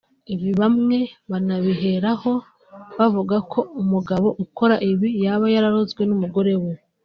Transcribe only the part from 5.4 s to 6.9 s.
yararozwe n’umugore we